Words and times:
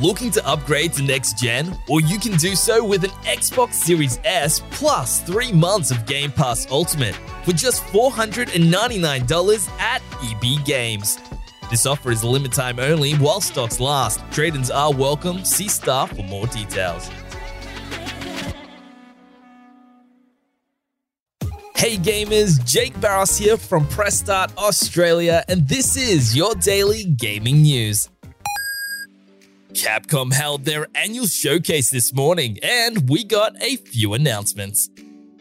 Looking 0.00 0.30
to 0.32 0.46
upgrade 0.46 0.92
to 0.94 1.02
next 1.02 1.38
gen? 1.38 1.74
Or 1.88 2.02
you 2.02 2.18
can 2.18 2.36
do 2.36 2.54
so 2.54 2.84
with 2.84 3.02
an 3.04 3.10
Xbox 3.22 3.72
Series 3.72 4.20
S 4.24 4.60
plus 4.70 5.22
three 5.22 5.50
months 5.52 5.90
of 5.90 6.04
Game 6.04 6.30
Pass 6.30 6.66
Ultimate 6.70 7.14
for 7.44 7.52
just 7.52 7.82
$499 7.84 9.70
at 9.80 10.02
EB 10.22 10.64
Games. 10.66 11.18
This 11.70 11.86
offer 11.86 12.10
is 12.10 12.22
limit 12.22 12.52
time 12.52 12.78
only 12.78 13.14
while 13.14 13.40
stocks 13.40 13.80
last. 13.80 14.20
Trade-ins 14.30 14.70
are 14.70 14.92
welcome. 14.92 15.42
See 15.46 15.68
staff 15.68 16.14
for 16.14 16.24
more 16.24 16.46
details. 16.48 17.08
Hey 21.74 21.96
gamers, 21.96 22.62
Jake 22.64 22.98
Barros 23.00 23.38
here 23.38 23.56
from 23.56 23.86
Press 23.88 24.18
Start 24.18 24.50
Australia, 24.58 25.44
and 25.48 25.68
this 25.68 25.96
is 25.96 26.36
your 26.36 26.54
daily 26.54 27.04
gaming 27.04 27.62
news. 27.62 28.08
Capcom 29.76 30.32
held 30.32 30.64
their 30.64 30.86
annual 30.94 31.26
showcase 31.26 31.90
this 31.90 32.14
morning, 32.14 32.58
and 32.62 33.10
we 33.10 33.22
got 33.22 33.62
a 33.62 33.76
few 33.76 34.14
announcements. 34.14 34.88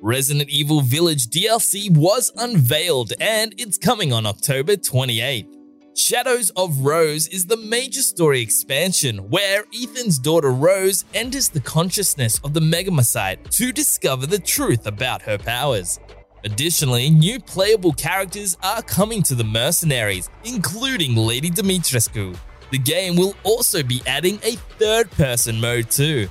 Resident 0.01 0.49
Evil 0.49 0.81
Village 0.81 1.27
DLC 1.27 1.89
was 1.89 2.33
unveiled, 2.35 3.13
and 3.21 3.55
it's 3.57 3.77
coming 3.77 4.11
on 4.11 4.25
October 4.25 4.75
28th. 4.75 5.47
Shadows 5.95 6.49
of 6.57 6.81
Rose 6.81 7.29
is 7.29 7.45
the 7.45 7.55
major 7.55 8.01
story 8.01 8.41
expansion 8.41 9.29
where 9.29 9.63
Ethan's 9.73 10.19
daughter 10.19 10.51
Rose 10.51 11.05
enters 11.13 11.47
the 11.47 11.61
consciousness 11.61 12.41
of 12.43 12.53
the 12.53 12.59
Megamycete 12.59 13.49
to 13.51 13.71
discover 13.71 14.27
the 14.27 14.39
truth 14.39 14.85
about 14.85 15.21
her 15.21 15.37
powers. 15.37 15.97
Additionally, 16.43 17.09
new 17.09 17.39
playable 17.39 17.93
characters 17.93 18.57
are 18.61 18.81
coming 18.81 19.23
to 19.23 19.33
the 19.33 19.45
Mercenaries, 19.45 20.29
including 20.43 21.15
Lady 21.15 21.49
Dimitrescu. 21.49 22.37
The 22.71 22.77
game 22.77 23.15
will 23.15 23.35
also 23.43 23.83
be 23.83 24.01
adding 24.07 24.39
a 24.43 24.55
third 24.79 25.11
person 25.11 25.59
mode 25.59 25.89
too. 25.91 26.29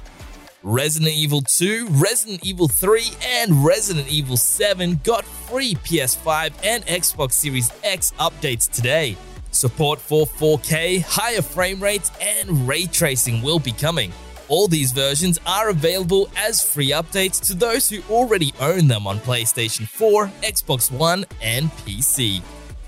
Resident 0.63 1.13
Evil 1.13 1.43
2, 1.43 1.89
Resident 1.91 2.43
Evil 2.43 2.69
3, 2.69 3.11
and 3.23 3.65
Resident 3.65 4.09
Evil 4.09 4.39
7 4.39 4.99
got 5.05 5.25
free 5.25 5.75
PS5 5.75 6.55
and 6.65 6.87
Xbox 6.87 7.33
Series 7.33 7.71
X 7.83 8.13
updates 8.19 8.71
today. 8.71 9.15
Support 9.51 10.01
for 10.01 10.27
4K, 10.27 11.03
higher 11.03 11.43
frame 11.43 11.83
rates, 11.83 12.11
and 12.21 12.67
ray 12.67 12.87
tracing 12.87 13.43
will 13.43 13.59
be 13.59 13.73
coming. 13.73 14.11
All 14.49 14.67
these 14.67 14.93
versions 14.93 15.39
are 15.47 15.69
available 15.69 16.31
as 16.37 16.63
free 16.63 16.93
updates 16.93 17.45
to 17.47 17.55
those 17.55 17.89
who 17.89 18.01
already 18.11 18.53
own 18.59 18.89
them 18.89 19.07
on 19.07 19.19
PlayStation 19.19 19.87
4, 19.87 20.29
Xbox 20.43 20.91
One, 20.91 21.25
and 21.43 21.71
PC. 21.87 22.43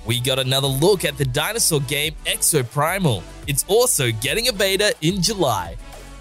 We 0.06 0.20
got 0.20 0.38
another 0.38 0.68
look 0.68 1.04
at 1.04 1.18
the 1.18 1.24
dinosaur 1.24 1.80
game 1.80 2.14
Exoprimal. 2.26 3.22
It's 3.46 3.64
also 3.68 4.12
getting 4.12 4.48
a 4.48 4.52
beta 4.52 4.94
in 5.00 5.20
July. 5.20 5.76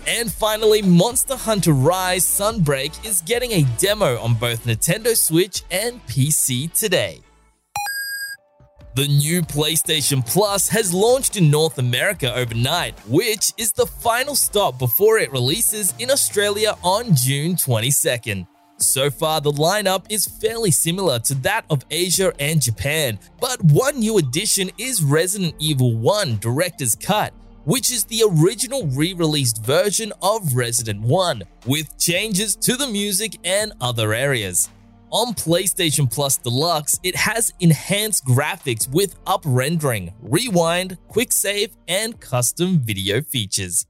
And 0.08 0.32
finally, 0.32 0.82
Monster 0.82 1.36
Hunter 1.36 1.74
Rise 1.74 2.26
Sunbreak 2.26 3.06
is 3.06 3.22
getting 3.22 3.52
a 3.52 3.64
demo 3.78 4.20
on 4.20 4.36
both 4.36 4.66
Nintendo 4.66 5.16
Switch 5.16 5.64
and 5.72 6.06
PC 6.08 6.72
today. 6.74 7.22
The 8.96 9.08
new 9.08 9.42
PlayStation 9.42 10.26
Plus 10.26 10.70
has 10.70 10.94
launched 10.94 11.36
in 11.36 11.52
North 11.52 11.80
America 11.80 12.34
overnight, 12.34 12.98
which 13.08 13.52
is 13.58 13.74
the 13.74 13.86
final 13.86 14.36
stop 14.36 14.80
before 14.80 15.18
it 15.18 15.32
releases 15.34 15.94
in 16.00 16.10
Australia 16.10 16.78
on 16.82 17.14
June 17.14 17.56
22nd. 17.56 18.48
So 18.78 19.10
far, 19.10 19.40
the 19.40 19.52
lineup 19.52 20.06
is 20.10 20.28
fairly 20.28 20.70
similar 20.70 21.20
to 21.20 21.36
that 21.36 21.66
of 21.70 21.86
Asia 21.90 22.34
and 22.40 22.62
Japan, 22.62 23.20
but 23.40 23.64
one 23.64 24.00
new 24.00 24.18
addition 24.18 24.70
is 24.78 25.02
Resident 25.02 25.56
Evil 25.60 25.96
1 25.96 26.40
Director's 26.40 26.94
Cut, 26.94 27.34
which 27.64 27.90
is 27.90 28.04
the 28.06 28.24
original 28.30 28.86
re 28.88 29.14
released 29.14 29.64
version 29.64 30.12
of 30.22 30.56
Resident 30.56 31.02
1, 31.02 31.44
with 31.66 31.98
changes 31.98 32.56
to 32.58 32.76
the 32.76 32.88
music 32.88 33.38
and 33.46 33.72
other 33.80 34.14
areas. 34.14 34.70
On 35.10 35.34
PlayStation 35.34 36.12
Plus 36.12 36.36
Deluxe, 36.38 37.00
it 37.02 37.16
has 37.16 37.54
enhanced 37.62 38.26
graphics 38.26 38.92
with 38.92 39.16
up 39.26 39.44
rendering, 39.46 40.14
rewind, 40.22 40.98
quick 41.08 41.32
save, 41.32 41.78
and 41.88 42.20
custom 42.20 42.80
video 42.80 43.22
features. 43.22 43.86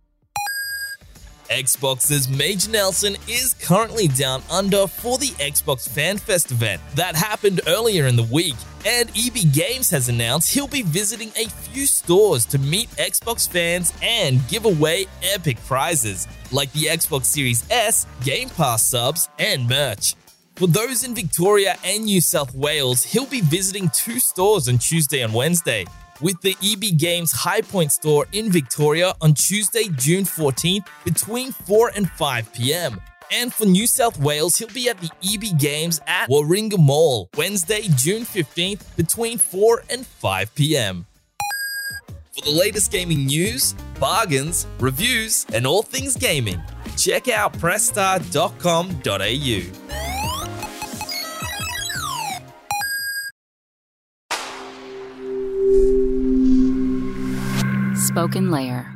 Xbox's 1.50 2.28
Major 2.28 2.72
Nelson 2.72 3.16
is 3.28 3.56
currently 3.62 4.08
down 4.08 4.42
under 4.52 4.88
for 4.88 5.18
the 5.18 5.30
Xbox 5.40 5.88
Fan 5.88 6.18
Fest 6.18 6.52
event 6.52 6.82
that 6.96 7.16
happened 7.16 7.62
earlier 7.68 8.08
in 8.08 8.16
the 8.16 8.24
week, 8.24 8.56
and 8.86 9.10
EB 9.10 9.54
Games 9.54 9.90
has 9.90 10.10
announced 10.10 10.54
he'll 10.54 10.68
be 10.68 10.82
visiting 10.82 11.30
a 11.30 11.50
few 11.50 11.86
stores 11.86 12.46
to 12.46 12.58
meet 12.58 12.90
Xbox 12.92 13.48
fans 13.48 13.94
and 14.02 14.48
give 14.48 14.66
away 14.66 15.06
epic 15.24 15.58
prizes 15.66 16.28
like 16.52 16.72
the 16.74 16.86
Xbox 16.86 17.26
Series 17.26 17.64
S, 17.70 18.06
Game 18.24 18.50
Pass 18.50 18.86
subs, 18.86 19.30
and 19.40 19.68
merch. 19.68 20.16
For 20.56 20.68
those 20.68 21.04
in 21.04 21.14
Victoria 21.14 21.78
and 21.84 22.06
New 22.06 22.22
South 22.22 22.56
Wales, 22.56 23.04
he'll 23.04 23.26
be 23.26 23.42
visiting 23.42 23.90
two 23.90 24.20
stores 24.20 24.70
on 24.70 24.78
Tuesday 24.78 25.22
and 25.22 25.34
Wednesday, 25.34 25.86
with 26.22 26.40
the 26.42 26.56
EB 26.64 26.98
Games 26.98 27.34
Highpoint 27.34 27.92
store 27.92 28.28
in 28.32 28.52
Victoria 28.52 29.14
on 29.22 29.34
Tuesday, 29.34 29.90
June 29.98 30.24
14th 30.24 30.88
between 31.04 31.52
4 31.52 31.92
and 31.96 32.10
5 32.10 32.54
pm. 32.54 33.02
And 33.32 33.54
for 33.54 33.66
New 33.66 33.88
South 33.88 34.20
Wales, 34.20 34.58
he'll 34.58 34.68
be 34.70 34.90
at 34.90 35.00
the 35.00 35.10
EB 35.24 35.60
Games 35.60 36.00
at 36.08 36.30
Warringah 36.30 36.78
Mall, 36.78 37.30
Wednesday, 37.36 37.84
June 37.96 38.24
15th 38.24 38.96
between 38.96 39.38
4 39.38 39.84
and 39.90 40.06
5 40.06 40.56
pm. 40.56 41.06
For 42.34 42.42
the 42.42 42.52
latest 42.52 42.92
gaming 42.92 43.26
news, 43.26 43.74
bargains, 44.00 44.68
reviews, 44.80 45.46
and 45.54 45.66
all 45.66 45.84
things 45.84 46.18
gaming, 46.18 46.62
check 46.98 47.30
out 47.30 47.54
pressstart.com.au. 47.54 50.05
SpokenLayer. 58.16 58.95